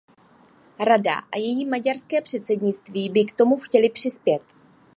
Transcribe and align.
Rada 0.85 1.19
a 1.31 1.37
její 1.37 1.65
maďarské 1.65 2.21
předsednictví 2.21 3.09
by 3.09 3.25
k 3.25 3.35
tomu 3.35 3.57
chtěly 3.57 3.89
přispět. 3.89 4.41